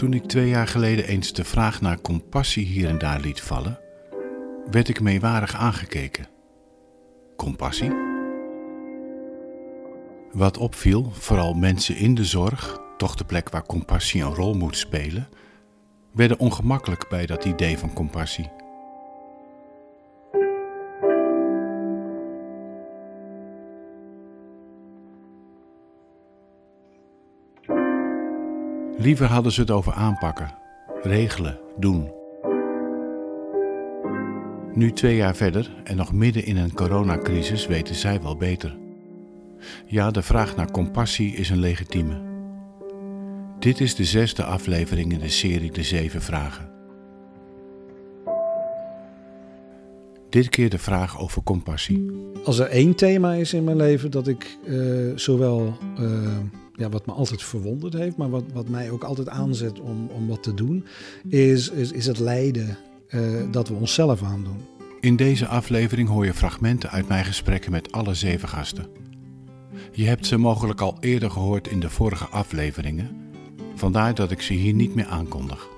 [0.00, 3.80] Toen ik twee jaar geleden eens de vraag naar compassie hier en daar liet vallen,
[4.70, 6.28] werd ik meewarig aangekeken.
[7.36, 7.92] Compassie?
[10.32, 14.76] Wat opviel, vooral mensen in de zorg, toch de plek waar compassie een rol moet
[14.76, 15.28] spelen,
[16.12, 18.50] werden ongemakkelijk bij dat idee van compassie.
[29.00, 30.54] Liever hadden ze het over aanpakken,
[31.02, 32.12] regelen, doen.
[34.72, 38.78] Nu twee jaar verder en nog midden in een coronacrisis weten zij wel beter.
[39.86, 42.20] Ja, de vraag naar compassie is een legitieme.
[43.58, 46.70] Dit is de zesde aflevering in de serie De Zeven Vragen.
[50.28, 52.10] Dit keer de vraag over compassie.
[52.44, 56.38] Als er één thema is in mijn leven dat ik uh, zowel uh,
[56.80, 60.28] ja, wat me altijd verwonderd heeft, maar wat, wat mij ook altijd aanzet om, om
[60.28, 60.84] wat te doen,
[61.28, 62.78] is, is, is het lijden
[63.10, 64.60] uh, dat we onszelf aandoen.
[65.00, 68.86] In deze aflevering hoor je fragmenten uit mijn gesprekken met alle zeven gasten.
[69.92, 73.16] Je hebt ze mogelijk al eerder gehoord in de vorige afleveringen,
[73.74, 75.68] vandaar dat ik ze hier niet meer aankondig.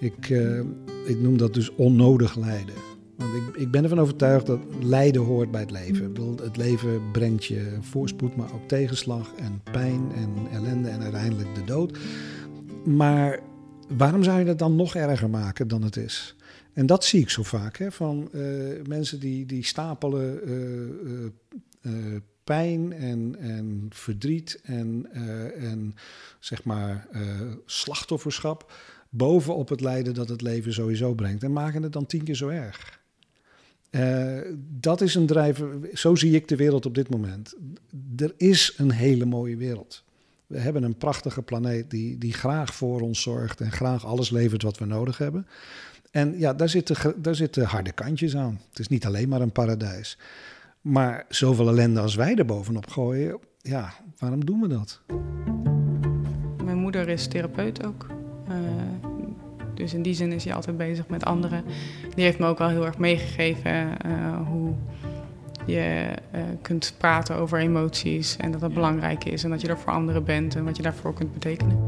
[0.00, 0.60] Ik, uh,
[1.06, 2.74] ik noem dat dus onnodig lijden.
[3.20, 6.04] Want ik, ik ben ervan overtuigd dat lijden hoort bij het leven.
[6.04, 11.02] Ik bedoel, het leven brengt je voorspoed, maar ook tegenslag en pijn en ellende en
[11.02, 11.98] uiteindelijk de dood.
[12.84, 13.40] Maar
[13.88, 16.36] waarom zou je dat dan nog erger maken dan het is?
[16.72, 22.16] En dat zie ik zo vaak, hè, van uh, mensen die, die stapelen uh, uh,
[22.44, 25.06] pijn en, en verdriet en,
[25.58, 25.94] en
[26.38, 27.08] zeg maar
[27.66, 28.72] slachtofferschap
[29.08, 31.42] bovenop het lijden dat het leven sowieso brengt.
[31.42, 32.99] En maken het dan tien keer zo erg.
[33.90, 34.38] Uh,
[34.80, 37.54] dat is een drijver, zo zie ik de wereld op dit moment.
[38.16, 40.04] Er is een hele mooie wereld.
[40.46, 44.62] We hebben een prachtige planeet die, die graag voor ons zorgt en graag alles levert
[44.62, 45.46] wat we nodig hebben.
[46.10, 48.60] En ja, daar zitten, daar zitten harde kantjes aan.
[48.68, 50.18] Het is niet alleen maar een paradijs.
[50.80, 55.00] Maar zoveel ellende als wij er bovenop gooien, ja, waarom doen we dat?
[56.64, 58.06] Mijn moeder is therapeut ook.
[58.48, 58.54] Uh,
[59.80, 61.64] dus in die zin is hij altijd bezig met anderen.
[62.14, 64.72] Die heeft me ook wel heel erg meegegeven uh, hoe
[65.66, 69.78] je uh, kunt praten over emoties en dat dat belangrijk is en dat je er
[69.78, 71.78] voor anderen bent en wat je daarvoor kunt betekenen.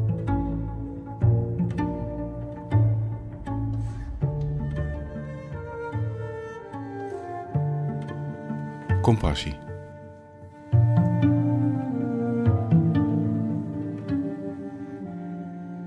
[9.01, 9.55] Compassie.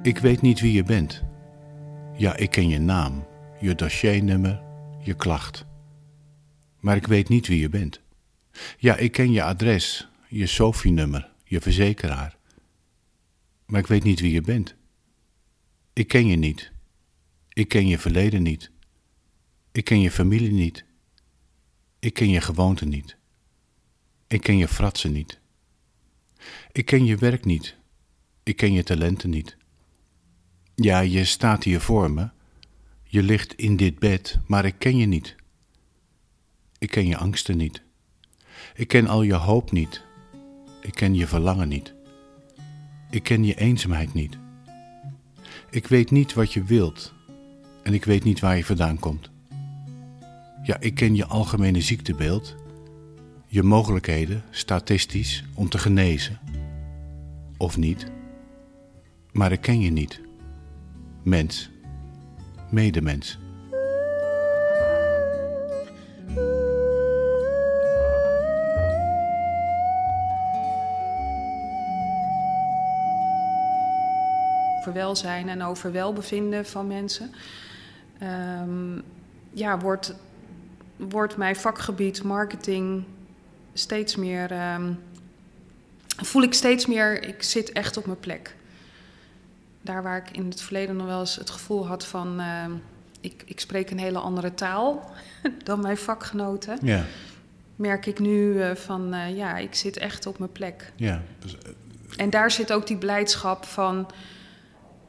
[0.01, 1.23] Ik weet niet wie je bent.
[2.17, 3.25] Ja, ik ken je naam,
[3.59, 4.61] je dossiernummer,
[4.99, 5.65] je klacht.
[6.79, 8.01] Maar ik weet niet wie je bent.
[8.77, 12.37] Ja, ik ken je adres, je SOFI-nummer, je verzekeraar.
[13.65, 14.75] Maar ik weet niet wie je bent.
[15.93, 16.71] Ik ken je niet.
[17.49, 18.71] Ik ken je verleden niet.
[19.71, 20.85] Ik ken je familie niet.
[21.99, 23.17] Ik ken je gewoonten niet.
[24.27, 25.39] Ik ken je fratsen niet.
[26.71, 27.75] Ik ken je werk niet.
[28.43, 29.57] Ik ken je talenten niet.
[30.75, 32.30] Ja, je staat hier voor me.
[33.03, 35.36] Je ligt in dit bed, maar ik ken je niet.
[36.78, 37.81] Ik ken je angsten niet.
[38.75, 40.03] Ik ken al je hoop niet.
[40.81, 41.94] Ik ken je verlangen niet.
[43.09, 44.38] Ik ken je eenzaamheid niet.
[45.69, 47.13] Ik weet niet wat je wilt
[47.84, 49.30] en ik weet niet waar je vandaan komt.
[50.63, 52.56] Ja, ik ken je algemene ziektebeeld,
[53.47, 56.40] je mogelijkheden statistisch om te genezen.
[57.57, 58.12] Of niet,
[59.31, 60.25] maar ik ken je niet
[61.25, 61.69] mens,
[62.69, 63.38] medemens.
[74.80, 77.31] Over welzijn en over welbevinden van mensen.
[78.62, 79.03] Um,
[79.52, 80.16] ja, wordt,
[80.96, 83.03] wordt mijn vakgebied marketing
[83.74, 84.74] steeds meer.
[84.74, 85.00] Um,
[86.07, 88.56] voel ik steeds meer, ik zit echt op mijn plek
[89.85, 92.39] daar waar ik in het verleden nog wel eens het gevoel had van...
[92.39, 92.65] Uh,
[93.21, 95.11] ik, ik spreek een hele andere taal
[95.63, 96.77] dan mijn vakgenoten...
[96.81, 97.03] Ja.
[97.75, 100.91] merk ik nu uh, van, uh, ja, ik zit echt op mijn plek.
[100.95, 101.57] Ja, dus,
[102.15, 104.07] en daar zit ook die blijdschap van...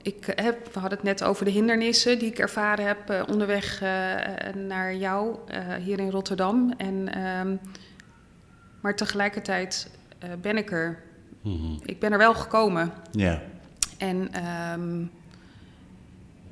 [0.02, 3.80] Ik heb, we hadden het net over de hindernissen die ik ervaren heb onderweg
[4.54, 5.36] naar jou
[5.80, 6.74] hier in Rotterdam.
[6.76, 7.60] En, um,
[8.80, 9.90] maar tegelijkertijd
[10.40, 11.02] ben ik er.
[11.42, 11.80] Mm -hmm.
[11.84, 12.92] Ik ben er wel gekomen.
[13.10, 13.42] Ja.
[13.98, 15.10] En um,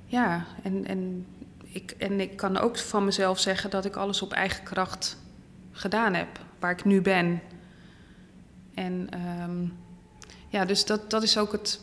[0.06, 1.26] ja, en, en,
[1.62, 5.16] ik, en ik kan ook van mezelf zeggen dat ik alles op eigen kracht
[5.72, 7.40] gedaan heb, waar ik nu ben.
[8.74, 9.08] En
[9.42, 9.76] um,
[10.48, 11.80] ja, dus dat, dat is ook het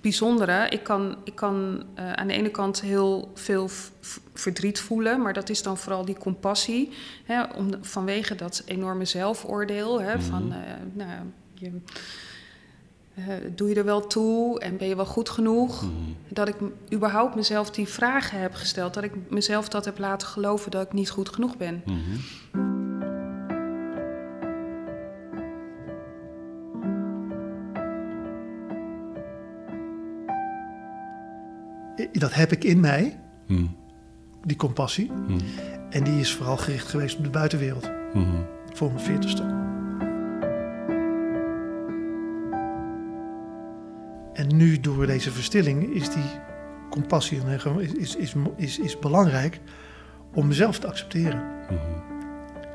[0.00, 0.68] bijzondere.
[0.68, 3.70] Ik kan, ik kan uh, aan de ene kant heel veel
[4.34, 6.92] verdriet voelen, maar dat is dan vooral die compassie.
[7.24, 10.00] Hè, om, vanwege dat enorme zelfoordeel.
[10.00, 10.58] Hè, Van, uh,
[10.92, 11.10] nou,
[11.54, 11.70] je,
[13.18, 13.24] uh,
[13.54, 15.82] doe je er wel toe en ben je wel goed genoeg?
[15.82, 16.16] Mm -hmm.
[16.28, 16.56] Dat ik
[16.92, 18.94] überhaupt mezelf die vragen heb gesteld.
[18.94, 21.82] Dat ik mezelf dat heb laten geloven dat ik niet goed genoeg ben.
[21.84, 22.20] Mm -hmm.
[32.12, 33.76] dat heb ik in mij, hmm.
[34.44, 35.10] die compassie.
[35.26, 35.38] Hmm.
[35.90, 37.90] En die is vooral gericht geweest op de buitenwereld.
[38.12, 38.46] Hmm.
[38.72, 39.76] Voor mijn veertigste.
[44.58, 46.30] Nu door deze verstilling is die
[46.90, 47.40] compassie
[47.78, 49.60] is, is, is, is, belangrijk
[50.34, 51.42] om mezelf te accepteren.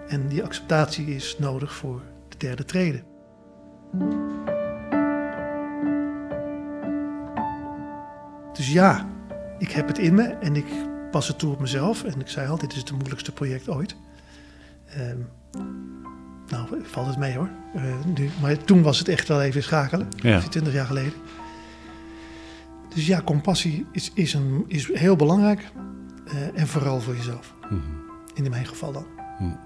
[0.07, 3.03] En die acceptatie is nodig voor de derde trede.
[8.53, 9.09] Dus ja,
[9.57, 10.65] ik heb het in me en ik
[11.11, 12.03] pas het toe op mezelf.
[12.03, 13.95] En ik zei altijd, dit is het moeilijkste project ooit.
[14.97, 15.03] Uh,
[16.47, 17.49] nou, valt het mee hoor.
[17.75, 17.83] Uh,
[18.15, 20.07] nu, maar toen was het echt wel even schakelen.
[20.15, 20.39] Ja.
[20.39, 21.13] 20 jaar geleden.
[22.93, 25.71] Dus ja, compassie is, is, een, is heel belangrijk.
[26.25, 27.53] Uh, en vooral voor jezelf.
[27.69, 28.43] Mm -hmm.
[28.43, 29.05] In mijn geval dan.
[29.39, 29.59] Mm.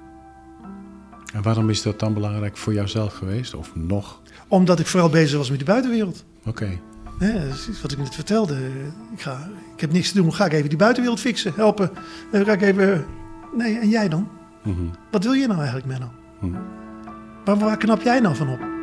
[1.34, 3.54] En waarom is dat dan belangrijk voor jouzelf geweest?
[3.54, 4.22] Of nog?
[4.48, 6.26] Omdat ik vooral bezig was met de buitenwereld.
[6.46, 6.80] Oké.
[7.20, 8.56] Dat is wat ik net vertelde.
[9.14, 10.34] Ik, ga, ik heb niks te doen.
[10.34, 11.92] Ga ik even die buitenwereld fixen, helpen.
[12.32, 13.06] Dan ga ik even...
[13.58, 14.28] Nee, en jij dan?
[14.64, 14.86] Mhm.
[15.12, 16.12] Wat wil je nou eigenlijk, Menno?
[17.46, 18.77] Waar, waar knap jij nou van op?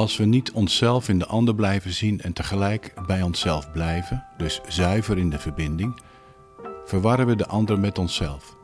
[0.00, 4.60] Als we niet onszelf in de ander blijven zien en tegelijk bij onszelf blijven, dus
[4.68, 6.00] zuiver in de verbinding,
[6.84, 8.56] verwarren we de ander met onszelf.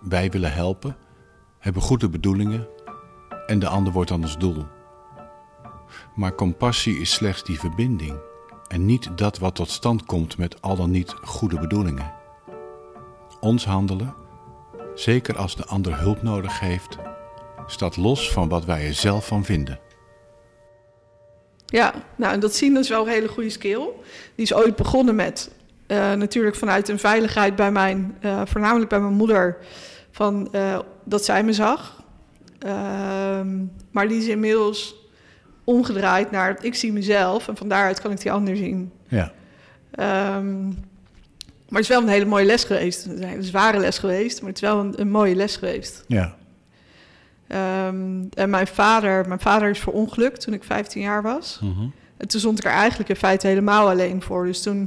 [0.00, 0.96] Wij willen helpen,
[1.58, 2.66] hebben goede bedoelingen
[3.46, 4.66] en de ander wordt dan ons doel.
[6.14, 8.18] Maar compassie is slechts die verbinding
[8.68, 12.12] en niet dat wat tot stand komt met al dan niet goede bedoelingen.
[13.40, 14.14] Ons handelen,
[14.94, 16.98] zeker als de ander hulp nodig heeft,
[17.66, 19.80] staat los van wat wij er zelf van vinden.
[21.74, 23.88] Ja, nou en dat zien is wel een hele goede skill.
[24.34, 25.50] Die is ooit begonnen met
[25.86, 29.56] uh, natuurlijk vanuit een veiligheid bij mijn, uh, voornamelijk bij mijn moeder
[30.10, 32.02] van, uh, dat zij me zag.
[32.58, 34.94] Ehm, maar die is inmiddels
[35.64, 38.92] omgedraaid naar ik zie mezelf en van daaruit kan ik die ander zien.
[39.08, 39.32] Ja.
[40.36, 40.66] Um,
[41.68, 43.04] maar het is wel een hele mooie les geweest.
[43.04, 46.04] Het is een zware les geweest, maar het is wel een, een mooie les geweest.
[46.06, 46.36] Ja.
[47.48, 51.58] Um, en mijn vader, mijn vader is verongelukt toen ik 15 jaar was.
[51.62, 51.92] Mm -hmm.
[52.16, 54.46] En toen stond ik er eigenlijk in feite helemaal alleen voor.
[54.46, 54.82] Dus toen,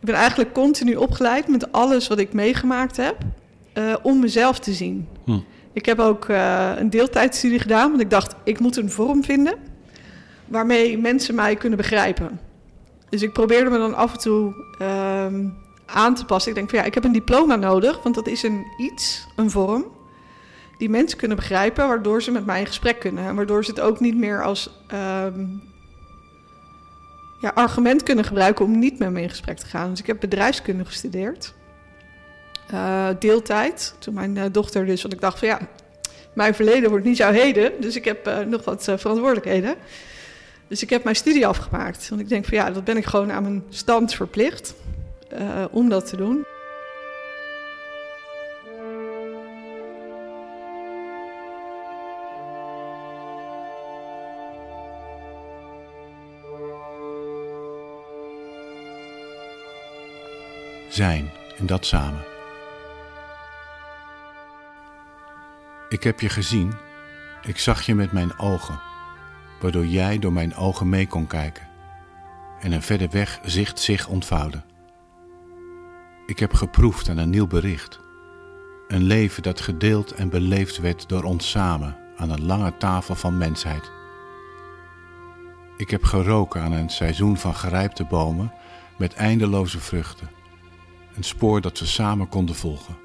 [0.00, 3.16] ik ben eigenlijk continu opgeleid met alles wat ik meegemaakt heb.
[3.74, 5.08] Uh, om mezelf te zien.
[5.24, 5.38] Hm.
[5.72, 9.54] Ik heb ook uh, een deeltijdstudie gedaan, want ik dacht, ik moet een vorm vinden
[10.46, 12.40] waarmee mensen mij kunnen begrijpen.
[13.08, 15.26] Dus ik probeerde me dan af en toe uh,
[15.86, 16.50] aan te passen.
[16.50, 19.50] Ik denk van ja, ik heb een diploma nodig, want dat is een iets, een
[19.50, 19.84] vorm,
[20.78, 23.24] die mensen kunnen begrijpen, waardoor ze met mij in gesprek kunnen.
[23.24, 25.44] En waardoor ze het ook niet meer als ehm,
[27.40, 29.90] ja, argument kunnen gebruiken om niet met me in gesprek te gaan.
[29.90, 31.54] Dus ik heb bedrijfskunde gestudeerd
[32.72, 33.94] uh, deeltijd.
[33.98, 35.58] Toen mijn uh, dochter dus, want ik dacht van ja,
[36.32, 37.72] mijn verleden wordt niet jouw heden.
[37.80, 39.74] Dus ik heb uh, nog wat verantwoordelijkheden.
[40.68, 42.08] Dus ik heb mijn studie afgemaakt.
[42.08, 44.74] Want ik denk van ja, dat ben ik gewoon aan mijn stand verplicht
[45.70, 46.44] om dat te doen.
[60.88, 62.24] Zijn en dat samen.
[65.88, 66.74] Ik heb je gezien,
[67.42, 68.80] ik zag je met mijn ogen,
[69.60, 71.68] waardoor jij door mijn ogen mee kon kijken
[72.60, 74.62] en een verder weg zicht zich ontvouwde.
[76.26, 78.00] Ik heb geproefd aan een nieuw bericht,
[78.88, 83.38] een leven dat gedeeld en beleefd werd door ons samen aan een lange tafel van
[83.38, 83.90] mensheid.
[85.76, 88.52] Ik heb geroken aan een seizoen van gerijpte bomen
[88.98, 90.28] met eindeloze vruchten,
[91.18, 92.96] een spoor dat we samen konden volgen.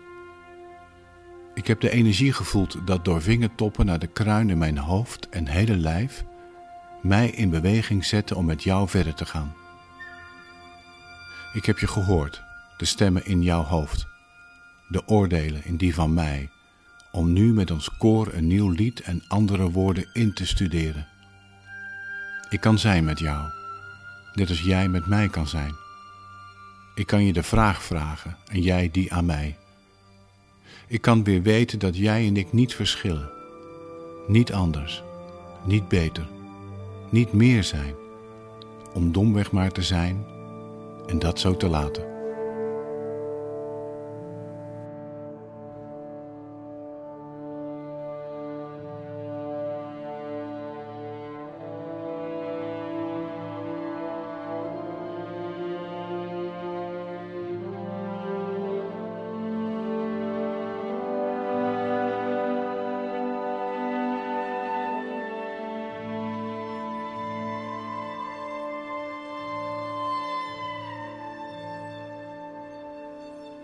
[1.54, 5.48] Ik heb de energie gevoeld dat door vingertoppen naar de kruin in mijn hoofd en
[5.48, 6.24] hele lijf
[7.02, 9.56] mij in beweging zette om met jou verder te gaan.
[11.54, 12.44] Ik heb je gehoord,
[12.78, 14.06] de stemmen in jouw hoofd,
[14.88, 16.50] de oordelen in die van mij,
[17.12, 21.08] om nu met ons koor een nieuw lied en andere woorden in te studeren.
[22.50, 23.52] Ik kan zijn met jou,
[24.34, 25.83] net als jij met mij kan zijn.
[26.96, 29.56] Ik kan je de vraag vragen en jij die aan mij.
[30.88, 33.30] Ik kan weer weten dat jij en ik niet verschillen.
[34.28, 35.04] Niet anders.
[35.66, 36.28] Niet beter.
[37.10, 37.94] Niet meer zijn.
[38.94, 40.26] Om domweg maar te zijn
[41.08, 42.13] en dat zo te laten.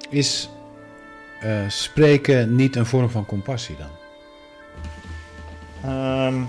[0.10, 0.50] Is
[1.44, 3.90] uh, spreken niet een vorm van compassie dan?
[5.86, 6.48] Um,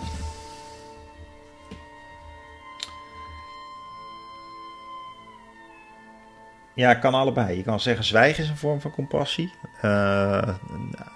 [6.74, 7.56] ja, kan allebei.
[7.56, 9.52] Je kan zeggen zwijgen is een vorm van compassie.
[9.76, 10.48] Uh,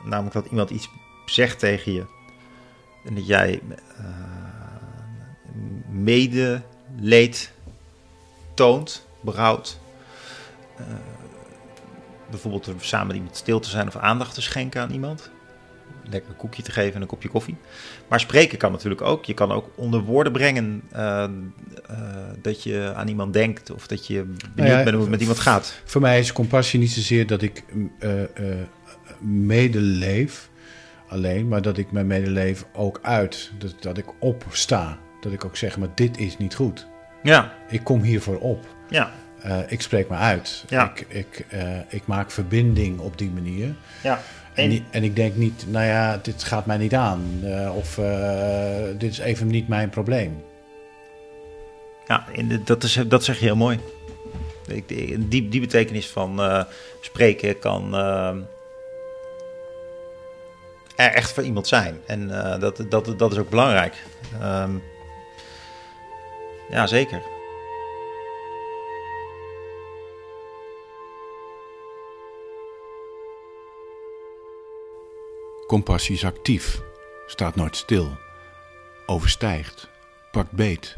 [0.05, 0.89] namelijk dat iemand iets
[1.27, 2.07] zegt tegen je.
[3.05, 3.61] En dat jij
[3.99, 4.07] uh,
[5.89, 7.53] medeleed
[8.55, 9.79] toont, berouwt
[12.43, 15.31] bijvoorbeeld samen met iemand stil te zijn of aandacht te schenken aan iemand.
[16.11, 17.57] Lekker een koekje te geven en een kopje koffie.
[18.09, 19.25] Maar spreken kan natuurlijk ook.
[19.25, 21.25] Je kan ook onder woorden brengen uh,
[21.91, 21.97] uh,
[22.43, 25.21] dat je aan iemand denkt of dat je benieuwd nou ja, bent hoe het met
[25.21, 25.81] iemand gaat.
[25.85, 27.64] Voor mij is compassie niet zozeer dat ik
[27.99, 28.11] uh,
[29.21, 30.50] medeleef
[31.09, 33.50] alleen, maar dat ik mijn medeleven ook uit.
[33.59, 34.99] Dat, dat ik opsta.
[35.21, 36.87] Dat ik ook zeg, maar dit is niet goed.
[37.23, 37.53] Ja.
[37.69, 38.67] Ik kom hiervoor op.
[38.88, 39.12] Ja.
[39.47, 40.65] Uh, ik spreek me uit.
[40.69, 40.93] Ja.
[40.95, 43.75] Ik, ik, uh, ik maak verbinding op die manier.
[44.03, 44.21] Ja.
[44.55, 47.41] En, en, en, ik denk niet, nou ja, dit gaat mij niet aan.
[47.43, 48.01] Uh, of
[48.99, 50.45] dit is even niet mijn probleem.
[52.07, 52.27] Ja,
[52.65, 53.81] dat, is, dat zeg je heel mooi.
[55.29, 56.41] Die, die betekenis van
[57.01, 57.95] spreken kan
[60.97, 62.01] er echt voor iemand zijn.
[62.07, 62.29] En
[62.61, 63.95] dat, dat, dat is ook belangrijk.
[64.43, 64.83] Um,
[66.71, 67.34] ja, zeker.
[75.66, 76.83] Compassie is actief,
[77.26, 78.16] staat nooit stil,
[79.06, 79.88] overstijgt,
[80.30, 80.97] pakt beet,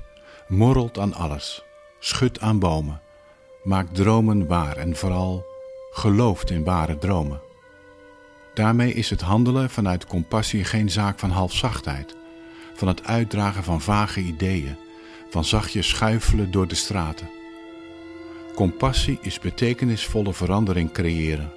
[0.48, 1.64] morrelt aan alles,
[1.98, 3.00] schudt aan bomen,
[3.62, 5.46] maakt dromen waar en vooral
[5.90, 7.40] gelooft in ware dromen.
[8.54, 12.16] Daarmee is het handelen vanuit compassie geen zaak van halfzachtheid,
[12.74, 14.76] van het uitdragen van vage ideeën,
[15.30, 17.30] van zachtjes schuifelen door de straten.
[18.54, 21.52] Compassie is betekenisvolle verandering creëren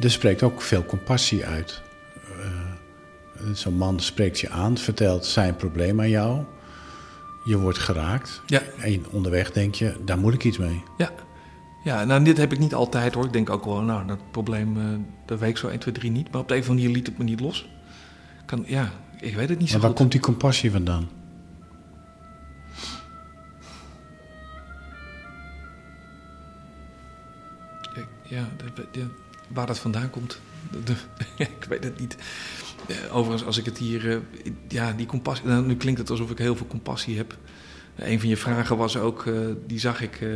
[0.00, 1.82] er spreekt ook veel compassie uit.
[2.30, 6.44] Uh, Zo'n man spreekt je aan, vertelt zijn probleem aan jou.
[7.44, 8.42] Je wordt geraakt.
[8.46, 8.62] Ja.
[8.80, 10.82] En onderweg denk je, daar moet ik iets mee.
[10.96, 11.10] Ja.
[11.84, 13.24] Ja, nou dit heb ik niet altijd hoor.
[13.24, 16.10] Ik denk ook wel, nou dat probleem, uh, dat weet ik zo 1, 2, 3
[16.10, 16.30] niet.
[16.30, 17.68] Maar op de een of andere manier liet het me niet los.
[18.46, 21.08] Kan, ja, ik weet het niet zo maar waar komt die compassie vandaan?
[28.28, 29.06] Ja, de, de,
[29.48, 30.40] waar dat vandaan komt,
[30.84, 30.94] de,
[31.44, 32.16] ik weet het niet.
[33.10, 34.16] Overigens, als ik het hier, uh,
[34.68, 37.36] ja, die compassie, nou, nu klinkt het alsof ik heel veel compassie heb.
[37.96, 40.26] Een van je vragen was ook, uh, die zag ik,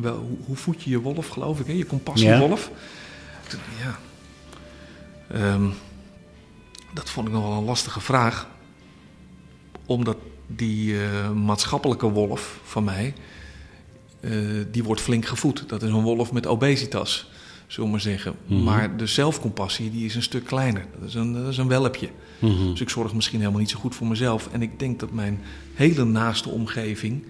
[0.00, 1.72] wel, hoe, hoe, voed je je wolf, geloof ik, hè?
[1.72, 2.70] je compassiewolf?
[3.80, 3.98] Ja.
[5.30, 5.54] ja.
[5.54, 5.72] Um,
[6.94, 8.48] dat vond ik nog wel een lastige vraag,
[9.86, 10.16] omdat
[10.46, 10.96] die
[11.34, 13.14] maatschappelijke wolf van mij,
[14.70, 15.68] die wordt flink gevoed.
[15.68, 17.30] Dat is een wolf met obesitas
[17.66, 18.34] zullen we maar zeggen.
[18.46, 18.64] Mm -hmm.
[18.64, 20.84] Maar de zelfcompassie die is een stuk kleiner.
[20.98, 22.08] Dat is een, dat is een welpje.
[22.38, 22.70] Mm -hmm.
[22.70, 24.48] Dus ik zorg misschien helemaal niet zo goed voor mezelf.
[24.52, 25.40] En ik denk dat mijn
[25.74, 27.24] hele naaste omgeving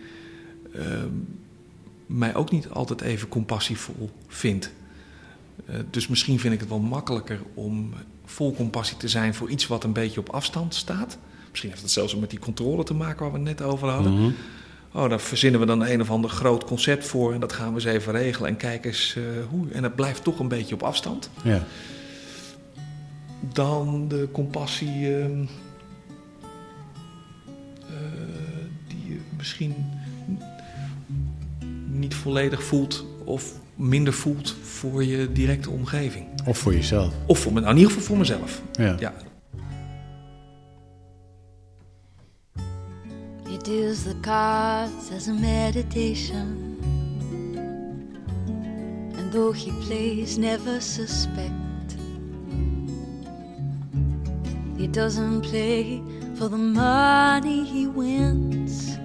[0.77, 0.83] uh,
[2.07, 4.73] mij ook niet altijd even compassievol vindt.
[5.71, 7.93] Uh, dus misschien vind ik het wel makkelijker om
[8.25, 11.19] vol compassie te zijn voor iets wat een beetje op afstand staat.
[11.51, 14.13] Misschien heeft het zelfs met die controle te maken waar we het net over hadden.
[14.13, 14.35] Mm -hmm.
[14.97, 17.75] Oh, daar verzinnen we dan een of ander groot concept voor en dat gaan we
[17.75, 19.67] eens even regelen en kijken eens uh, hoe.
[19.73, 21.31] En dat blijft toch een beetje op afstand.
[21.43, 21.65] Ja.
[23.53, 25.37] Dan de compassie uh, uh,
[28.89, 29.75] die je misschien
[31.87, 36.27] niet volledig voelt of minder voelt voor je directe omgeving.
[36.45, 37.13] Of voor jezelf.
[37.27, 38.63] Of voor nou, in ieder geval voor mezelf.
[38.73, 38.97] Ja.
[38.99, 39.15] Ja.
[43.67, 46.79] Deals the cards as a meditation.
[49.17, 51.97] And though he plays, never suspect.
[54.79, 56.01] He doesn't play
[56.37, 58.97] for the money he wins.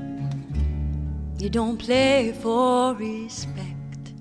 [1.41, 4.13] You don't play for respect.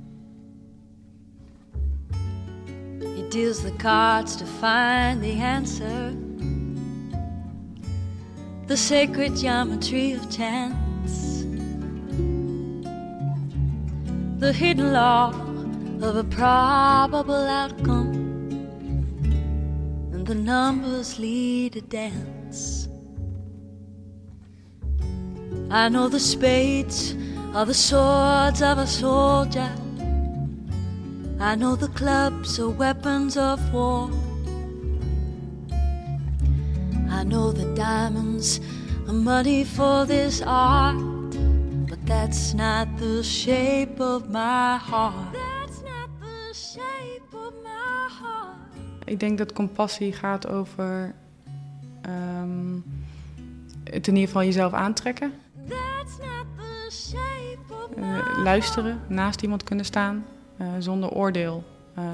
[3.15, 6.17] He deals the cards to find the answer
[8.71, 11.43] the sacred geometry of chance,
[14.39, 15.31] the hidden law
[16.01, 18.13] of a probable outcome,
[20.13, 22.89] and the numbers lead a dance.
[25.69, 27.17] I know the spades
[27.53, 29.75] are the swords of a soldier.
[31.41, 34.09] I know the clubs are weapons of war.
[37.11, 38.61] I know the diamonds
[39.07, 40.97] are money for this art,
[41.89, 45.33] but that's not the shape of my heart.
[45.33, 48.57] That's not the shape of my heart.
[49.05, 51.15] Ik denk dat compassie gaat over
[52.03, 52.75] ehm,
[53.85, 55.33] het in ieder geval jezelf aantrekken.
[55.69, 60.25] That's not the shape of my Eh, luisteren, naast iemand kunnen staan,
[60.57, 61.65] eh, zonder oordeel.
[61.95, 62.05] Eh,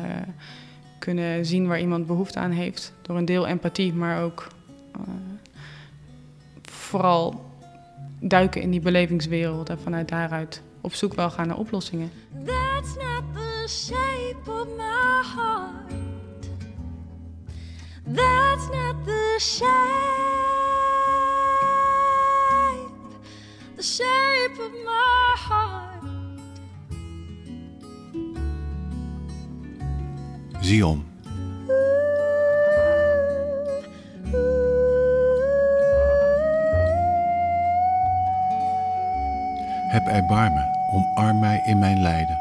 [0.98, 2.92] kunnen zien waar iemand behoefte aan heeft.
[3.02, 4.46] Door een deel empathie, maar ook
[6.62, 7.44] vooral
[8.20, 12.10] duiken in die belevingswereld en vanuit daaruit op zoek wel gaan naar oplossingen.
[12.44, 15.92] That's not the shape of my heart.
[18.14, 19.66] That's not the shape,
[23.76, 26.04] the shape of my heart.
[30.60, 30.86] Zie
[39.96, 42.40] Heb erbarmen, omarm mij in mijn lijden.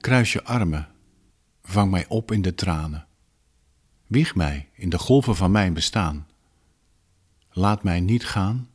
[0.00, 0.88] Kruis je armen,
[1.62, 3.06] vang mij op in de tranen.
[4.06, 6.26] Wieg mij in de golven van mijn bestaan.
[7.50, 8.68] Laat mij niet gaan,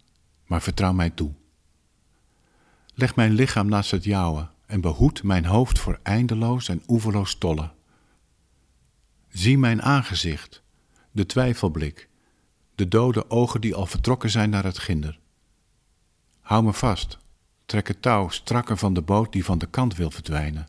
[0.45, 1.31] maar vertrouw mij toe.
[2.93, 7.71] Leg mijn lichaam naast het jouwe en behoed mijn hoofd voor eindeloos en oeverloos tollen.
[9.29, 10.63] Zie mijn aangezicht,
[11.11, 12.09] de twijfelblik,
[12.75, 15.19] de dode ogen die al vertrokken zijn naar het ginder.
[16.41, 17.25] Hou me vast,
[17.67, 20.67] trek het touw strakker van de boot die van de kant wil verdwijnen.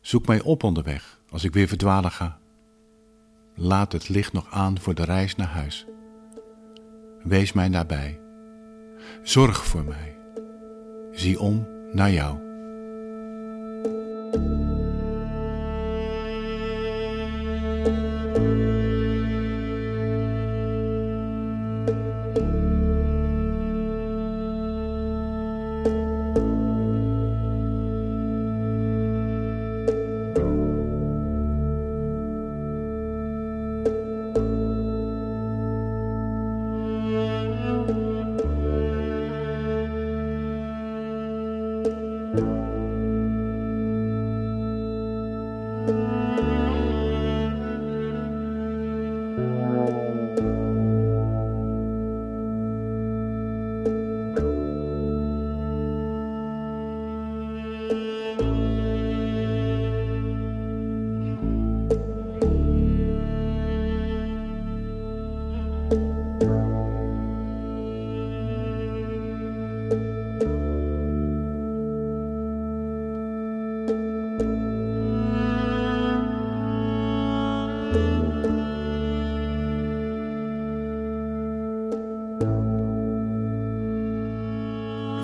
[0.00, 2.38] Zoek mij op onderweg als ik weer verdwalen ga.
[3.54, 5.86] Laat het licht nog aan voor de reis naar huis.
[7.22, 8.20] Wees mij nabij.
[9.22, 10.16] Zorg voor mij.
[11.12, 12.51] Zie om naar jou.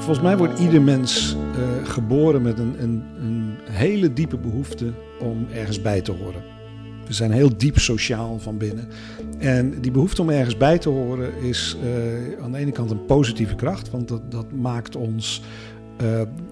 [0.09, 5.47] Volgens mij wordt ieder mens eh, geboren met een, een, een hele diepe behoefte om
[5.55, 6.42] ergens bij te horen.
[7.07, 8.88] We zijn heel diep sociaal van binnen.
[9.38, 13.05] En die behoefte om ergens bij te horen is eh, aan de ene kant een
[13.05, 15.42] positieve kracht, want dat, dat maakt ons.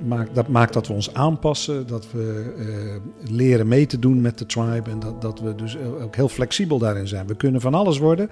[0.07, 4.39] Maakt, dat maakt dat we ons aanpassen, dat we eh, leren mee te doen met
[4.39, 7.27] de tribe en dat, dat we dus ook heel flexibel daarin zijn.
[7.27, 8.31] We kunnen van alles worden.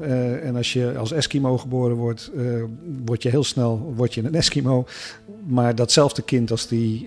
[0.00, 2.30] Eh, en als je als Eskimo geboren wordt,
[3.04, 4.86] word je heel snel word je een Eskimo.
[5.46, 7.06] Maar datzelfde kind, als die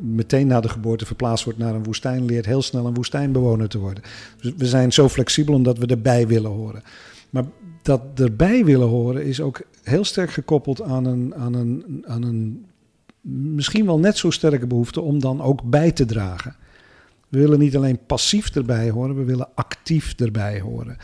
[0.00, 3.78] meteen na de geboorte verplaatst wordt naar een woestijn, leert heel snel een woestijnbewoner te
[3.78, 4.02] worden.
[4.40, 6.82] Dus we zijn zo flexibel omdat we erbij willen horen.
[7.30, 7.44] Maar
[7.84, 12.66] dat erbij willen horen is ook heel sterk gekoppeld aan een, aan een, aan een
[13.24, 16.56] misschien wel net zo sterke behoefte om dan ook bij te dragen.
[17.28, 20.96] We willen niet alleen passief erbij horen, we willen actief erbij horen.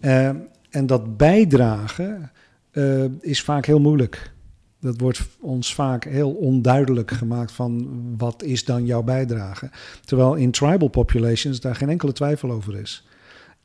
[0.00, 0.28] Uh,
[0.70, 2.30] en dat bijdragen
[2.72, 4.32] uh, is vaak heel moeilijk.
[4.80, 9.70] Dat wordt ons vaak heel onduidelijk gemaakt van wat is dan jouw bijdrage.
[10.04, 13.06] Terwijl in tribal populations daar geen enkele twijfel over is.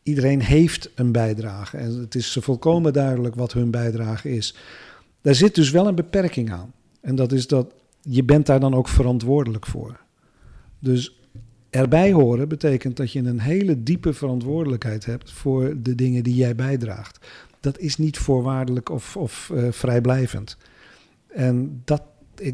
[0.04, 4.56] Iedereen heeft een bijdrage en het is volkomen duidelijk wat hun bijdrage is.
[5.22, 6.74] Daar zit dus wel een beperking aan.
[7.02, 10.00] En dat is dat je bent daar dan ook verantwoordelijk voor.
[10.80, 11.20] Dus
[11.70, 16.56] erbij horen betekent dat je een hele diepe verantwoordelijkheid hebt voor de dingen die jij
[16.56, 17.26] bijdraagt.
[17.60, 20.58] Dat is niet voorwaardelijk of, of uh, vrijblijvend.
[21.28, 22.02] En dat,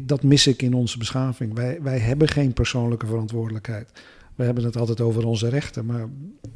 [0.00, 1.54] dat mis ik in onze beschaving.
[1.54, 3.90] Wij, wij hebben geen persoonlijke verantwoordelijkheid.
[4.40, 6.08] We hebben het altijd over onze rechten, maar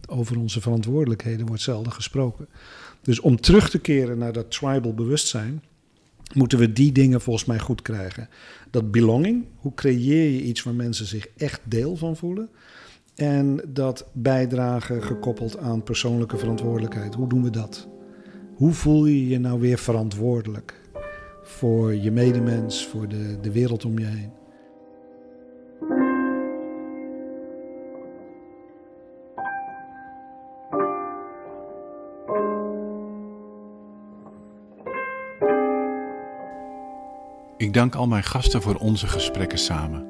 [0.08, 2.48] over onze verantwoordelijkheden wordt zelden gesproken.
[3.02, 5.62] Dus om terug te keren naar dat tribal bewustzijn,
[6.32, 8.28] moeten we die dingen volgens mij goed krijgen.
[8.70, 12.48] Dat belonging, hoe creëer je iets waar mensen zich echt deel van voelen?
[13.14, 17.14] En dat bijdragen gekoppeld aan persoonlijke verantwoordelijkheid.
[17.14, 17.88] Hoe doen we dat?
[18.54, 20.80] Hoe voel je je nou weer verantwoordelijk
[21.42, 24.30] voor je medemens, voor de, de wereld om je heen?
[37.64, 40.06] Ik dank al mijn gasten voor onze gesprekken samen.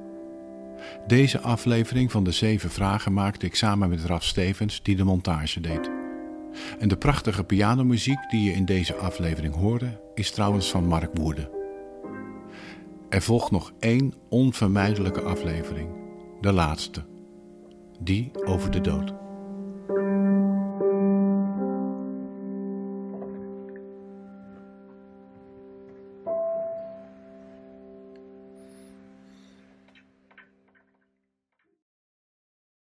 [1.06, 5.60] Deze aflevering van de Zeven Vragen maakte ik samen met Raf Stevens, die de montage
[5.60, 5.90] deed.
[6.78, 11.50] En de prachtige pianomuziek die je in deze aflevering hoorde, is trouwens van Mark Woerde.
[13.08, 15.88] Er volgt nog één onvermijdelijke aflevering,
[16.40, 17.04] de laatste,
[18.00, 19.23] die over de dood.